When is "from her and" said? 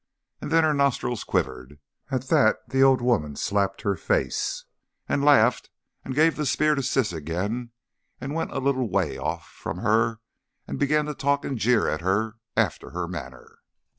9.45-10.79